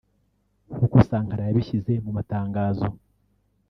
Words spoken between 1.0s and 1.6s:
Sankara